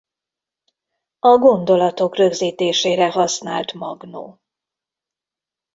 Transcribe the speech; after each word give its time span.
A 1.19 1.37
gondolatok 1.37 2.15
rögzítésére 2.15 3.11
használt 3.11 3.73
magnó. 3.73 4.41